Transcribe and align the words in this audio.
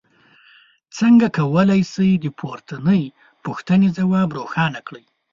څنګه 0.97 1.27
کولی 1.37 1.81
شئ 1.91 2.11
د 2.23 2.25
پورتنۍ 2.39 3.03
پوښتنې 3.45 3.89
ځواب 3.97 4.29
روښانه 4.37 4.79
کړئ. 4.87 5.05